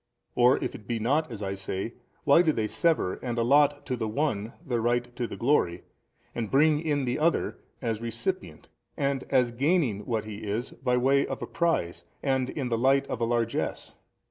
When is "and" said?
3.21-3.37, 6.33-6.49, 8.97-9.23, 12.23-12.49